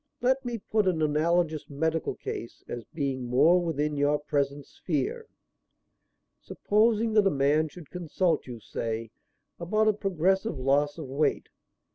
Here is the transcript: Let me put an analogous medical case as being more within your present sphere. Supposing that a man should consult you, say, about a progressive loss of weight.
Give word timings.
Let 0.19 0.43
me 0.43 0.57
put 0.57 0.87
an 0.87 0.99
analogous 1.03 1.69
medical 1.69 2.15
case 2.15 2.63
as 2.67 2.83
being 2.85 3.25
more 3.27 3.61
within 3.63 3.97
your 3.97 4.17
present 4.17 4.65
sphere. 4.65 5.27
Supposing 6.41 7.13
that 7.13 7.27
a 7.27 7.29
man 7.29 7.67
should 7.67 7.91
consult 7.91 8.47
you, 8.47 8.59
say, 8.59 9.11
about 9.59 9.87
a 9.87 9.93
progressive 9.93 10.57
loss 10.57 10.97
of 10.97 11.05
weight. 11.07 11.49